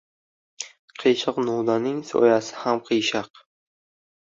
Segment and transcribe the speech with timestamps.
[1.03, 3.45] •Qiyshiq novdaning soyasi ham qiyshiq.